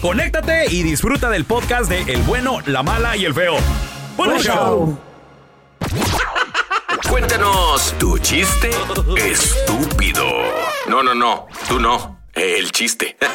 [0.00, 3.54] conéctate y disfruta del podcast de El bueno, la mala y el feo.
[4.16, 4.54] ¡Buen Buen show!
[4.54, 4.98] show.
[7.08, 8.70] Cuéntanos tu chiste
[9.16, 10.24] estúpido.
[10.88, 12.18] No, no, no, tú no.
[12.34, 13.16] El chiste.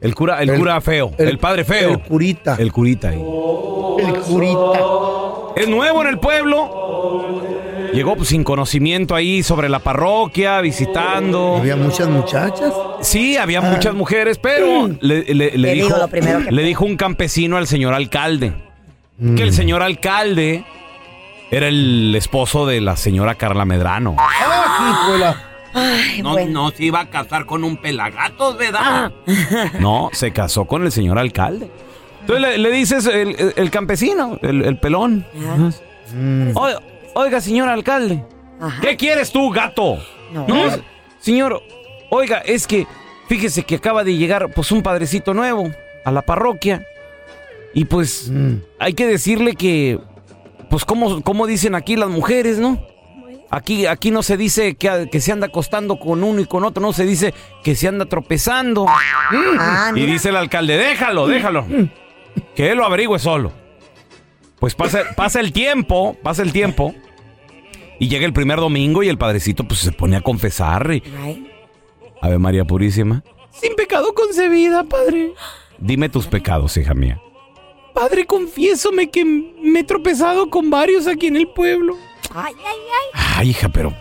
[0.00, 1.90] El cura, el, El- cura feo, el, el- padre feo.
[1.92, 2.56] el curita.
[2.58, 3.18] El curita ahí.
[3.98, 4.78] El curita.
[5.56, 7.42] Es nuevo en el pueblo.
[7.94, 11.56] Llegó pues, sin conocimiento ahí sobre la parroquia, visitando.
[11.56, 12.72] Había muchas muchachas.
[13.00, 16.96] Sí, había muchas mujeres, pero le, le- dijo, digo lo primero que- le dijo un
[16.96, 18.52] campesino al señor alcalde
[19.18, 19.38] que Mm.
[19.38, 20.62] el señor alcalde
[21.50, 24.14] era el esposo de la señora Carla Medrano.
[24.18, 25.34] Ah,
[25.76, 26.64] Ay, No, bueno.
[26.64, 29.12] no se iba a casar con un pelagatos, ¿verdad?
[29.80, 31.70] No, se casó con el señor alcalde.
[32.22, 35.24] Entonces le, le dices el, el- el campesino, el, el pelón.
[36.54, 36.80] Oiga,
[37.14, 38.24] oiga, señor alcalde,
[38.60, 38.80] Ajá.
[38.80, 39.98] ¿qué quieres tú, gato?
[40.32, 40.46] No.
[40.48, 40.64] No,
[41.20, 41.62] señor,
[42.10, 42.86] oiga, es que
[43.28, 45.68] fíjese que acaba de llegar pues un padrecito nuevo
[46.04, 46.84] a la parroquia
[47.74, 48.54] y pues Mm.
[48.78, 49.98] hay que decirle que
[50.70, 52.80] pues como, como dicen aquí las mujeres, ¿no?
[53.50, 56.82] Aquí, aquí no se dice que, que se anda acostando con uno y con otro,
[56.82, 58.86] no se dice que se anda tropezando.
[58.88, 60.12] Ah, Y mira.
[60.12, 61.64] dice el alcalde, déjalo, déjalo.
[62.54, 63.52] Que él lo averigüe solo.
[64.58, 66.94] Pues pasa, pasa el tiempo, pasa el tiempo.
[67.98, 70.92] Y llega el primer domingo y el padrecito pues se pone a confesar.
[70.92, 71.02] Y,
[72.20, 73.22] Ave María Purísima.
[73.52, 75.32] Sin pecado concebida, padre.
[75.78, 77.20] Dime tus pecados, hija mía.
[77.94, 81.96] Padre, confiésome que me he tropezado con varios aquí en el pueblo.
[82.34, 83.22] Ay, ay, ay.
[83.38, 83.92] Ay, hija, pero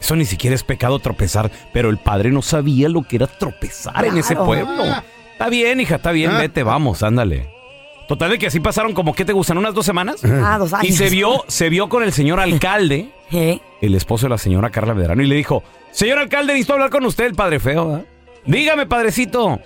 [0.00, 1.50] eso ni siquiera es pecado tropezar.
[1.72, 4.46] Pero el padre no sabía lo que era tropezar en ese Claro.
[4.46, 4.84] pueblo.
[5.32, 6.38] Está bien, hija, está bien, Ah.
[6.38, 7.50] vete, vamos, ándale.
[8.06, 9.56] Total de que así pasaron como, ¿qué te gustan?
[9.56, 10.22] ¿Unas dos semanas?
[10.24, 10.84] Ah, dos años.
[10.88, 13.58] Y se vio, se vio con el señor alcalde, ¿Eh?
[13.80, 17.04] el esposo de la señora Carla Medrano, y le dijo, señor alcalde, necesito hablar con
[17.06, 17.88] usted, el padre feo.
[17.88, 18.04] ¿verdad?
[18.44, 19.58] Dígame, padrecito.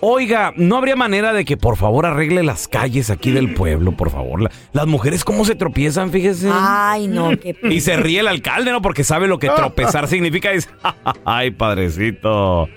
[0.00, 4.10] Oiga, ¿no habría manera de que por favor arregle las calles aquí del pueblo, por
[4.10, 4.40] favor?
[4.42, 6.48] La- las mujeres cómo se tropiezan, fíjese.
[6.52, 8.80] Ay, no, qué Y se ríe el alcalde, ¿no?
[8.80, 10.50] Porque sabe lo que tropezar significa.
[10.52, 10.68] Dice,
[11.24, 12.68] ay, padrecito.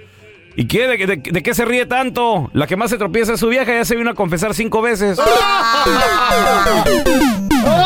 [0.56, 0.88] ¿Y qué?
[0.88, 2.50] ¿De, de- de qué se ríe tanto?
[2.54, 5.18] La que más se tropieza es su vieja, ya se vino a confesar cinco veces.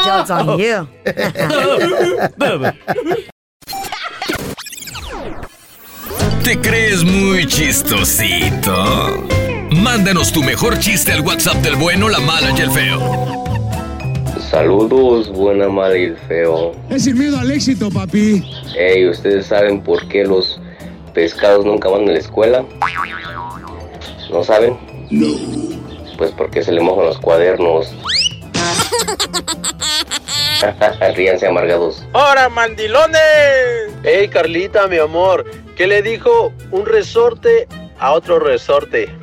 [0.05, 0.87] Jokes on you.
[6.45, 9.25] ¿Te crees muy chistosito?
[9.71, 12.99] Mándanos tu mejor chiste al WhatsApp del bueno, la mala y el feo.
[14.51, 16.73] Saludos, buena, mala y el feo.
[16.91, 18.43] Es sin miedo al éxito, papi.
[18.77, 20.61] Ey, ¿ustedes saben por qué los
[21.15, 22.63] pescados nunca van a la escuela?
[24.29, 24.77] ¿No saben?
[25.09, 25.25] No.
[26.15, 27.91] Pues porque se le mojan los cuadernos.
[31.15, 32.05] Ríanse amargados.
[32.13, 33.19] ¡Hora, mandilones!
[34.03, 37.67] Ey, Carlita, mi amor, ¿qué le dijo un resorte
[37.99, 39.13] a otro resorte?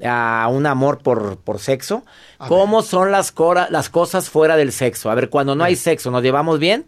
[0.04, 2.04] a un amor por, por sexo?
[2.48, 5.10] ¿Cómo son las, cora- las cosas fuera del sexo?
[5.10, 6.86] A ver, cuando no hay sexo, ¿nos llevamos bien?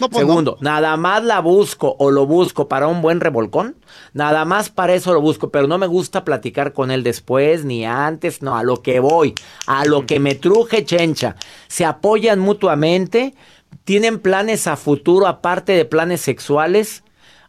[0.00, 3.76] No, pues, Segundo, nada más la busco o lo busco para un buen revolcón.
[4.12, 7.84] Nada más para eso lo busco, pero no me gusta platicar con él después ni
[7.84, 9.34] antes, no, a lo que voy,
[9.66, 11.36] a lo que me truje chencha.
[11.68, 13.34] Se apoyan mutuamente,
[13.84, 17.04] tienen planes a futuro aparte de planes sexuales.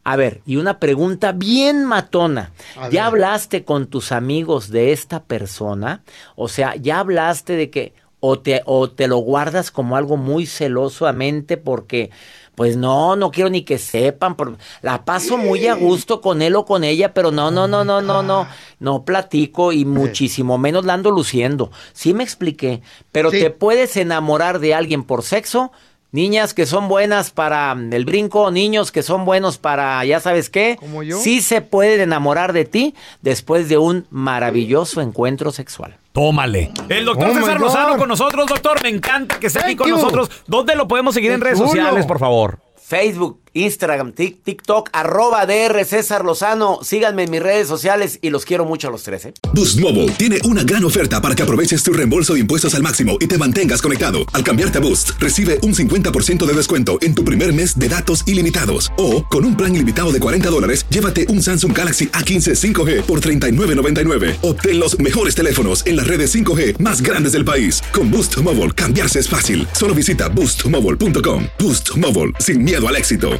[0.05, 2.51] A ver, y una pregunta bien matona.
[2.91, 6.03] ¿Ya hablaste con tus amigos de esta persona?
[6.35, 7.93] O sea, ¿ya hablaste de que
[8.25, 12.09] o te, o te lo guardas como algo muy celosamente porque,
[12.55, 16.55] pues no, no quiero ni que sepan, por- la paso muy a gusto con él
[16.55, 18.47] o con ella, pero no, no, no, no, no, no,
[18.79, 21.69] no platico y muchísimo menos la ando luciendo.
[21.91, 22.81] Sí me expliqué,
[23.11, 23.39] pero Sí.
[23.41, 25.73] te puedes enamorar de alguien por sexo.
[26.13, 30.49] Niñas que son buenas para mm, el brinco, niños que son buenos para ya sabes
[30.51, 30.77] qué.
[30.79, 31.17] ¿Como yo?
[31.17, 32.93] Sí se pueden enamorar de ti
[33.23, 35.97] después de un maravilloso encuentro sexual.
[36.11, 36.71] Tómale.
[36.89, 37.59] El doctor Oh, César.
[37.59, 38.81] Lozano con nosotros, doctor.
[38.83, 39.95] Me encanta que esté aquí con you.
[39.95, 40.29] nosotros.
[40.45, 42.59] ¿Dónde lo podemos seguir en redes sociales, por favor?
[42.79, 46.79] Facebook, Instagram, Tik- TikTok, arroba DR César Lozano.
[46.83, 49.25] Síganme en mis redes sociales y los quiero mucho a los tres.
[49.25, 49.33] ¿eh?
[49.53, 53.17] Boost Mobile tiene una gran oferta para que aproveches tu reembolso de impuestos al máximo
[53.19, 54.19] y te mantengas conectado.
[54.33, 58.23] Al cambiarte a Boost, recibe un 50% de descuento en tu primer mes de datos
[58.27, 58.91] ilimitados.
[58.97, 63.21] O, con un plan ilimitado de 40 dólares, llévate un Samsung Galaxy A15 5G por
[63.21, 64.37] $39.99.
[64.41, 67.83] Obtén los mejores teléfonos en las redes 5G más grandes del país.
[67.91, 69.67] Con Boost Mobile, cambiarse es fácil.
[69.73, 71.45] Solo visita boostmobile.com.
[71.59, 73.39] Boost Mobile, sin miedo al éxito.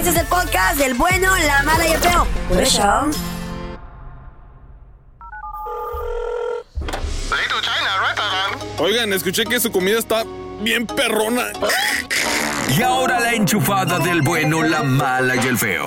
[0.00, 2.26] Este es el podcast del bueno, la mala y el feo.
[2.48, 3.10] Por eso.
[8.78, 10.24] Oigan, escuché que su comida está
[10.62, 11.48] bien perrona.
[12.74, 15.86] Y ahora la enchufada del bueno, la mala y el feo.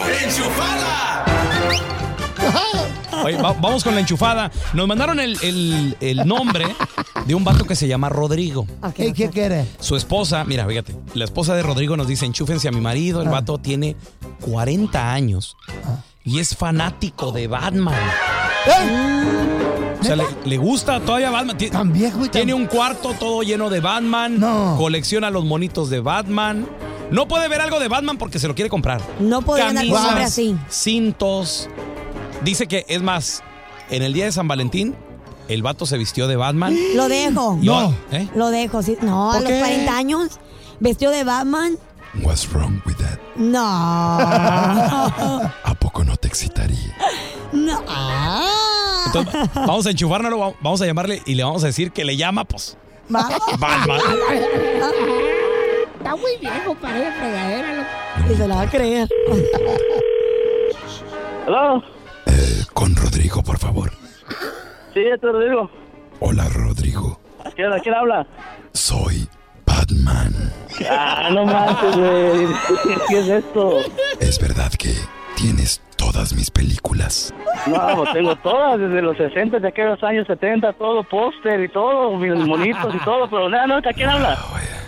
[3.23, 4.51] Oye, va- vamos con la enchufada.
[4.73, 6.65] Nos mandaron el, el- el nombre
[7.25, 8.65] de un vato que se llama Rodrigo.
[8.95, 9.65] ¿Qué, qué quiere?
[9.79, 13.19] Su esposa, mira, fíjate, la esposa de Rodrigo nos dice, enchúfense a mi marido.
[13.19, 13.23] Ah.
[13.23, 13.95] El vato tiene
[14.41, 15.55] 40 años
[16.23, 17.95] y es fanático de Batman.
[20.01, 21.57] O sea, le, le gusta todavía Batman.
[21.57, 24.39] Ti- Tan viejo y tan- Tiene un cuarto todo lleno de Batman.
[24.39, 24.75] No.
[24.77, 26.67] Colecciona los monitos de Batman.
[27.12, 29.00] No puede ver algo de Batman porque se lo quiere comprar.
[29.19, 30.57] No un hombre así.
[30.69, 31.69] cintos.
[32.43, 33.43] Dice que, es más,
[33.89, 34.95] en el día de San Valentín,
[35.47, 36.75] el vato se vistió de Batman.
[36.95, 37.57] Lo dejo.
[37.69, 38.27] Ahora- ¿eh?
[38.35, 38.97] Lo dejo, sí.
[39.01, 39.59] No, a ¿Por los qué?
[39.59, 40.39] 40 años,
[40.79, 41.77] vestido de Batman.
[42.21, 43.17] What's wrong with that?
[43.35, 43.59] No.
[45.63, 46.95] ¿A poco no te excitaría?
[47.51, 47.81] no.
[49.07, 52.15] Entonces, vamos a enchufárnoslo, va- vamos a llamarle y le vamos a decir que le
[52.17, 52.77] llama, pues.
[53.09, 53.38] Vamos.
[53.59, 54.00] Batman.
[55.97, 57.73] Está muy viejo para esa fregadera.
[57.77, 58.33] loco.
[58.33, 59.09] Y se la va a creer.
[61.47, 61.83] ¿Aló?
[62.74, 63.92] Con Rodrigo, por favor.
[64.94, 65.70] Sí, te lo digo.
[66.20, 67.20] Hola, Rodrigo.
[67.56, 68.25] ¿Quién, ¿Quién habla?
[68.74, 69.27] Soy
[69.65, 70.34] Batman.
[70.89, 72.48] Ah, no manches, güey.
[73.10, 73.80] ¿Qué es esto?
[74.20, 74.94] ¿Es verdad que
[75.36, 77.34] tienes todas mis películas?
[77.68, 82.15] No, pues tengo todas, desde los 60, de aquellos años 70, todo póster y todo,
[82.18, 84.38] mis monitos y todo, pero nada, no, ¿a quién habla?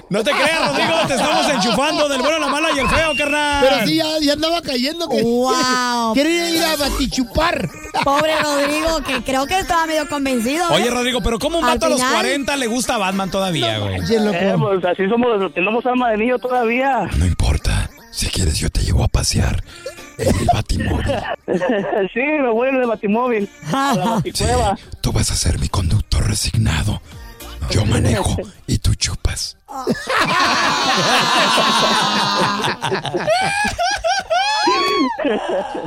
[0.09, 3.65] No te creas, Rodrigo, te estamos enchufando del bueno, la mala y el feo, carnal.
[3.67, 5.09] Pero sí, ya, ya andaba cayendo.
[5.09, 6.13] Que Wow.
[6.13, 7.67] Quiere ir a batichupar.
[8.03, 10.63] Pobre Rodrigo, que creo que estaba medio convencido.
[10.69, 10.75] ¿eh?
[10.75, 13.95] Oye, Rodrigo, pero ¿cómo un vato a los final- 40 le gusta Batman todavía, güey?
[13.95, 17.09] Eh, pues así somos, tenemos alma de niño todavía.
[17.17, 17.89] No importa.
[18.11, 19.61] Si quieres, yo te llevo a pasear
[20.17, 21.05] en el batimóvil.
[22.13, 23.49] sí, me voy en el batimóvil.
[23.73, 24.77] A la baticueva.
[25.01, 27.01] Tú vas a ser mi conductor resignado.
[27.71, 29.57] Yo manejo y tú chupas.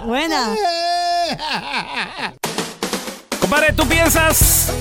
[0.04, 0.54] Buena.
[3.40, 4.72] Compadre, ¿tú piensas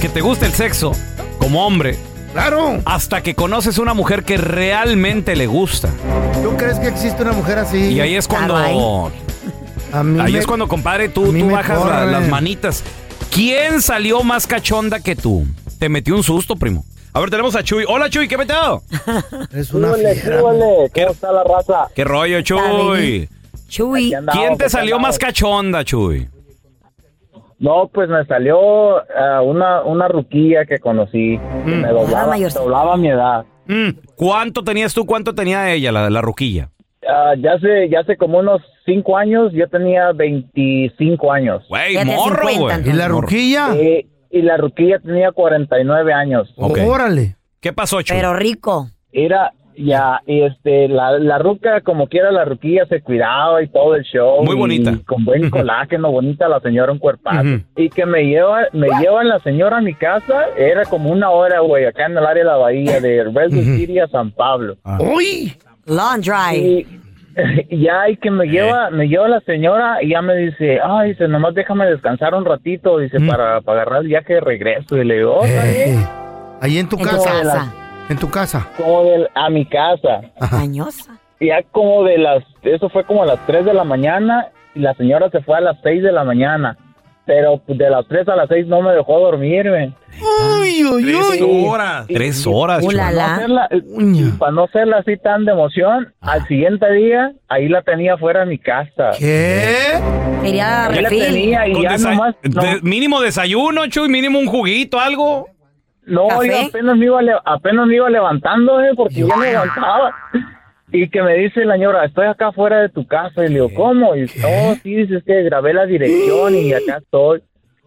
[0.00, 0.92] que te gusta el sexo
[1.38, 1.98] como hombre?
[2.32, 2.80] Claro.
[2.86, 5.90] Hasta que conoces una mujer que realmente le gusta.
[6.42, 7.78] ¿Tú crees que existe una mujer así?
[7.78, 8.56] Y ahí es cuando.
[9.92, 12.82] A mí Ahí me- es cuando, compadre, tú, tú bajas la- las manitas.
[13.30, 15.46] ¿Quién salió más cachonda que tú?
[15.82, 16.84] Te metió un susto, primo.
[17.12, 17.84] A ver, tenemos a Chuy.
[17.88, 18.82] Hola, Chuy, ¿qué peteo?
[19.52, 20.40] Es una fiera.
[20.40, 21.88] ¿Cómo está la raza?
[21.92, 23.28] ¿Qué rollo, Chuy?
[23.66, 24.14] Chuy.
[24.30, 26.28] ¿Quién te salió más cachonda, Chuy?
[27.58, 31.40] No, pues me salió ah, una, una ruquilla que conocí.
[31.64, 32.60] Que me doblaba, mayorcita.
[32.62, 33.44] doblaba mi edad.
[33.66, 35.04] Mm, ¿Cuánto tenías tú?
[35.04, 36.70] ¿Cuánto tenía ella, la, la ruquilla?
[37.08, 41.64] Ah, ya hace, ya hace como unos cinco años, yo tenía 25 años.
[41.68, 42.88] Güey, Ya morro, 50, güey.
[42.88, 43.72] ¿Y la ruquilla?
[43.72, 46.52] Sí, y la ruquilla tenía 49 años.
[46.56, 47.36] Órale.
[47.60, 48.16] ¿Qué pasó, Chuy?
[48.16, 48.88] Pero rico.
[49.12, 53.94] Era, ya, y este, la, la ruca, como quiera, la ruquilla se cuidaba y todo
[53.94, 54.42] el show.
[54.42, 54.98] Muy y bonita.
[55.06, 57.42] Con buen colágeno, bonita la señora, un cuerpazo.
[57.42, 57.62] Ujú.
[57.76, 61.60] Y que me lleva, me llevan la señora a mi casa, era como una hora,
[61.60, 64.76] güey, acá en el área de la bahía, de Redwood City a San Pablo.
[64.98, 65.52] ¡Uy!
[65.84, 66.58] Long drive.
[66.58, 67.01] Y, y
[67.70, 71.28] ya, y que me lleva, me lleva la señora y ya me dice, ay, dice,
[71.28, 74.96] nomás déjame descansar un ratito, dice, para, para agarrar el viaje de regreso.
[74.96, 75.60] Y le digo, "Oh, bien".
[75.64, 76.06] Eh,
[76.60, 77.30] Ahí en tu En tu casa.
[77.30, 77.74] casa.
[78.08, 78.68] En tu casa.
[78.76, 80.20] como de, a mi casa.
[80.52, 81.18] Mañosa.
[81.40, 84.94] Ya como de las, eso fue como a las 3 de la mañana y la
[84.94, 86.76] señora se fue a las 6 de la mañana.
[87.24, 89.92] Pero pues, de las 3 a las 6 no me dejó dormirme.
[90.60, 91.64] Uy, uy, Tres uy.
[91.66, 92.06] horas.
[92.08, 92.84] Tres horas.
[92.84, 93.68] Para no, hacerla,
[94.38, 98.46] para no hacerla así tan de emoción, al siguiente día, ahí la tenía fuera de
[98.46, 99.10] mi casa.
[99.18, 100.00] ¿Qué?
[100.42, 101.24] Quería Ahí la refil.
[101.26, 102.34] tenía y Con ya desa- nomás...
[102.42, 105.48] no- de- mínimo desayuno, Chuy, mínimo un juguito, algo.
[106.04, 106.48] No, ¿Café?
[106.48, 110.12] yo apenas me iba, le- apenas me iba levantando, eh, porque yo me levantaba.
[110.92, 113.44] Y que me dice la señora, estoy acá fuera de tu casa.
[113.44, 114.14] Y le digo, ¿cómo?
[114.14, 117.42] Y oh, sí, dices que grabé la dirección y acá estoy.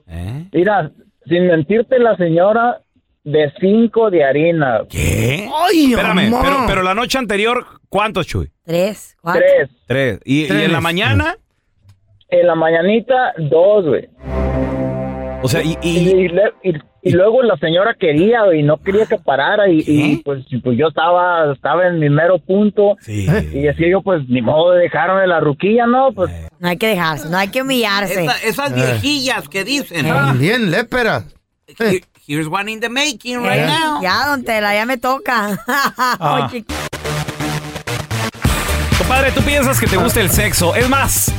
[0.07, 0.45] ¿Eh?
[0.51, 0.91] Mira,
[1.27, 2.81] sin mentirte, la señora
[3.23, 4.81] de cinco de harina.
[4.89, 5.47] ¿Qué?
[5.55, 6.41] ¡Ay, Espérame, mamá!
[6.43, 8.51] pero, pero la noche anterior, ¿cuántos, Chuy?
[8.63, 9.41] Tres, cuatro.
[9.45, 9.69] Tres.
[9.87, 10.19] Tres.
[10.25, 11.35] ¿Y, y en la mañana?
[12.29, 14.09] En la mañanita, dos, güey.
[15.43, 15.77] O sea, y...
[15.83, 16.73] Y, le- y-
[17.05, 20.87] y luego la señora quería y no quería que parara y, y, pues, pues yo
[20.87, 23.25] estaba estaba en mi mero punto y
[23.61, 27.29] decía yo pues ni modo de dejarme la ruquilla no pues No hay que dejarse,
[27.29, 28.23] no hay que humillarse.
[28.25, 30.05] Esa- esas viejillas que dicen.
[30.39, 31.23] Bien, lépera.
[31.79, 34.01] Here- Here's one in the making right Eh, now.
[34.01, 35.59] Ya, don Tela, ya me toca.
[35.67, 36.49] Ah.
[38.97, 40.73] Compadre, ¿tú piensas que te gusta el sexo?
[40.75, 41.31] Es más,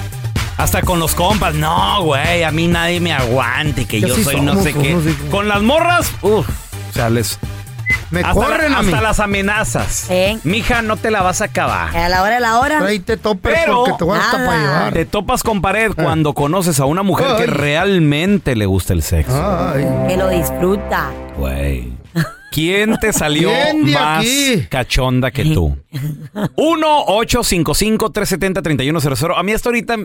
[0.57, 1.55] hasta con los compas.
[1.55, 4.97] No, güey, a mí nadie me aguante, que yo soy no somos sé qué.
[5.31, 7.39] Con las morras, uff, o sea, les...
[8.11, 8.93] Me hasta corren la- a mí.
[8.93, 10.07] hasta las amenazas.
[10.11, 10.39] ¿Eh?
[10.45, 11.97] Mija, no te la vas a acabar.
[11.97, 12.85] a la hora de la hora.
[12.85, 14.49] Ahí te topes Pero porque te voy hasta Nada.
[14.49, 14.93] para llevar.
[14.93, 19.35] te topas con pared cuando conoces a una mujer que realmente le gusta el sexo.
[19.35, 19.85] Ay.
[20.09, 21.11] Que lo disfruta.
[21.37, 21.93] Güey.
[22.53, 24.67] ¿Quién te salió ¿Quién de más aquí?
[24.71, 25.77] cachonda que tú?
[26.57, 29.35] 1-855-370-3100.
[29.37, 29.97] A mí hasta ahorita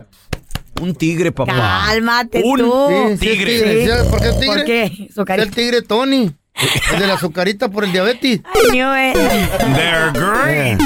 [0.81, 1.83] un tigre, papá.
[1.87, 2.89] Cálmate un tú.
[3.11, 3.55] Sí, sí, tigre.
[3.55, 3.87] es tigre.
[3.87, 4.47] ¿Sabes ¿Por qué tigre?
[4.47, 4.83] ¿Por qué?
[4.83, 5.43] Es Azucarita.
[5.43, 6.31] el tigre Tony.
[6.93, 8.39] El de la azucarita por el diabetes.
[8.39, 9.15] I knew it.
[9.75, 10.79] They're great.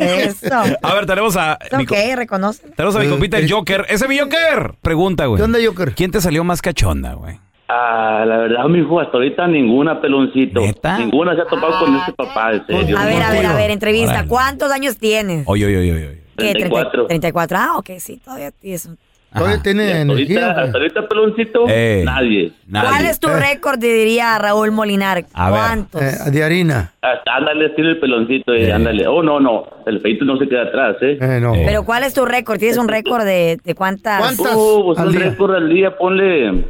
[0.00, 0.54] Eso.
[0.82, 2.68] A ver, tenemos a mi, ok, reconoce.
[2.70, 3.84] tenemos a mi compita el Joker.
[3.88, 4.74] ¡Ese es mi Joker!
[4.80, 5.36] Pregunta, güey.
[5.38, 5.94] ¿Qué onda, Joker?
[5.94, 7.38] ¿Quién te salió más cachonda, güey?
[7.68, 10.60] Ah, la verdad, mi hijo, hasta ahorita ninguna, peloncito.
[10.98, 12.98] Ninguna se ha topado con este papá, en serio.
[12.98, 14.26] A ver, a ver, a ver, entrevista.
[14.26, 15.44] ¿Cuántos años tienes?
[15.46, 16.21] Oye, oye, oye, oye.
[16.36, 16.52] ¿Qué?
[16.52, 17.06] 34.
[17.06, 17.58] 34.
[17.58, 18.98] Ah, ok, sí, todavía tienes un-
[19.34, 20.44] Todavía tiene Hasta energía.
[20.44, 22.52] ahorita, hasta ahorita, peloncito, Eh, nadie.
[22.70, 25.24] ¿Cuál es tu récord, diría Raúl Molinar?
[25.32, 25.58] A ver.
[25.58, 26.02] ¿Cuántos?
[26.02, 26.92] Eh, de harina.
[27.00, 29.06] Hasta- Ándale, tira el peloncito y ándale.
[29.06, 29.64] Oh, no, no.
[29.86, 31.16] El feito no se queda atrás, ¿eh?
[31.40, 31.54] no.
[31.54, 32.58] Pero ¿cuál es tu récord?
[32.58, 34.38] ¿Tienes un récord de, de cuántas?
[34.38, 36.66] Uh, pues un récord al día, ponle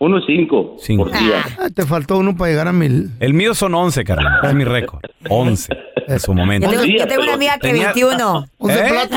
[0.00, 1.44] unos cinco, por día.
[1.58, 3.10] Ah, te faltó uno para llegar a mil.
[3.20, 4.40] El mío son 11, Carla.
[4.44, 5.02] Es mi récord.
[5.28, 5.72] 11
[6.08, 6.70] en su momento.
[6.70, 8.46] Yo tengo, yo tengo una amiga que Tenía- 21.
[8.68, 9.08] ¿Eh?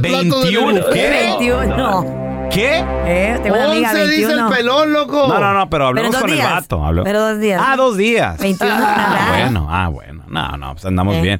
[0.00, 1.10] 21, ¿qué?
[1.38, 2.48] 21.
[2.50, 2.84] ¿Qué?
[3.06, 4.50] Eh, tengo una amiga 11 dice el 21.
[4.50, 5.28] pelón, loco.
[5.28, 6.82] No, no, no, pero hablemos dos con el vato.
[6.84, 7.62] hablo- Pero dos días.
[7.64, 8.38] Ah, dos días.
[8.38, 8.74] 21.
[8.78, 10.24] Ah, bueno, ah, bueno.
[10.28, 11.22] No, no, pues andamos Eh.
[11.22, 11.38] bien.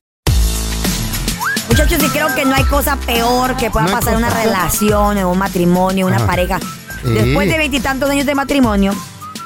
[1.68, 5.18] Muchachos, y creo que no hay cosa peor que pueda No pasar en una relación,
[5.18, 6.26] en un matrimonio, una Ajá.
[6.26, 6.58] pareja.
[7.02, 7.12] Sí.
[7.12, 8.92] Después de veintitantos años de matrimonio,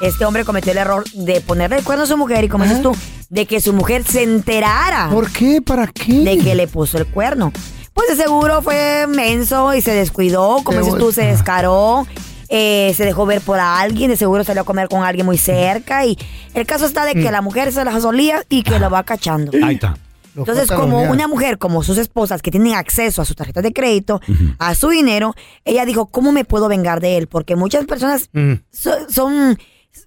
[0.01, 2.81] este hombre cometió el error de ponerle el cuerno a su mujer y, como dices
[2.81, 2.95] tú,
[3.29, 5.09] de que su mujer se enterara.
[5.11, 5.61] ¿Por qué?
[5.61, 6.13] ¿Para qué?
[6.21, 7.51] De que le puso el cuerno.
[7.93, 12.07] Pues de seguro fue menso y se descuidó, como dices tú, se descaró.
[12.53, 16.05] eh, se dejó ver por alguien, de seguro salió a comer con alguien muy cerca
[16.05, 16.17] y
[16.53, 17.31] el caso está de que Mm.
[17.31, 19.51] la mujer se las solía y que lo va cachando.
[19.63, 19.95] Ahí está.
[20.35, 24.21] Entonces, como una mujer, como sus esposas que tienen acceso a sus tarjetas de crédito,
[24.59, 25.33] a su dinero,
[25.65, 27.27] ella dijo, ¿cómo me puedo vengar de él?
[27.27, 28.53] Porque muchas personas Mm.
[28.71, 29.57] so- son,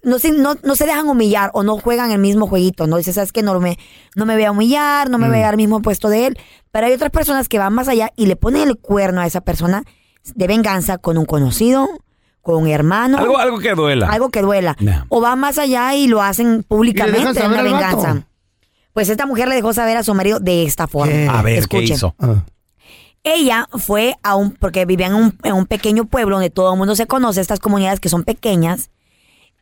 [0.03, 2.97] no se, no, no se dejan humillar o no juegan el mismo jueguito, ¿no?
[2.97, 3.43] Dices, ¿sabes qué?
[3.43, 3.77] No me,
[4.15, 6.39] no me voy a humillar, no me voy a dar el mismo puesto de él.
[6.71, 9.41] Pero hay otras personas que van más allá y le ponen el cuerno a esa
[9.41, 9.83] persona
[10.33, 11.87] de venganza con un conocido,
[12.41, 13.19] con un hermano.
[13.19, 14.07] Algo, algo que duela.
[14.07, 14.75] Algo que duela.
[15.09, 17.97] O van más allá y lo hacen públicamente, en una vato.
[18.95, 21.37] Pues esta mujer le dejó saber a su marido de esta forma.
[21.37, 22.15] A ver, ¿qué hizo?
[23.23, 26.77] Ella fue a un, porque vivía en un, en un pequeño pueblo donde todo el
[26.77, 28.89] mundo se conoce, estas comunidades que son pequeñas.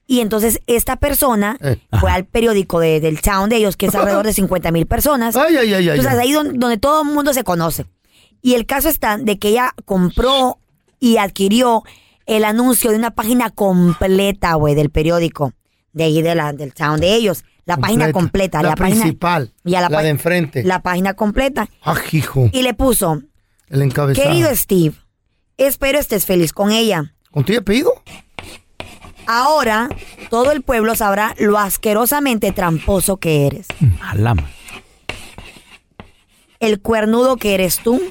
[0.05, 1.77] Y entonces esta persona Eh.
[1.99, 5.35] fue al periódico de- del town de ellos, que es alrededor de 50 mil personas.
[5.35, 6.27] Ay, ay, ay, ay, Entonces ay.
[6.27, 7.85] ahí donde, donde todo el mundo se conoce.
[8.43, 10.59] Y el caso está de que ella compró
[10.99, 11.83] y adquirió
[12.27, 15.53] el anuncio de una página completa, güey, del periódico.
[15.93, 17.45] De ahí de la, del town de ellos.
[17.65, 18.61] La página completa.
[18.61, 19.53] La, página, principal.
[19.63, 20.63] y a la, la, de enfrente.
[20.63, 21.69] La página completa.
[21.83, 22.49] Ah, hijo.
[22.51, 23.21] Y le puso,
[23.69, 24.27] El encabezado.
[24.27, 24.95] querido Steve,
[25.57, 27.13] espero estés feliz con ella.
[27.31, 27.93] ¿Con tu apellido?
[29.25, 29.87] Ahora
[30.29, 33.67] todo el pueblo sabrá lo asquerosamente tramposo que eres.
[34.01, 34.49] A la ma-
[36.59, 38.01] El cuernudo que eres tú.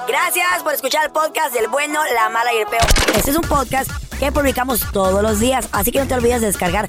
[0.08, 2.82] Gracias por escuchar el podcast del bueno, la mala y el peor.
[3.16, 6.48] Este es un podcast que publicamos todos los días, así que no te olvides de
[6.48, 6.88] descargar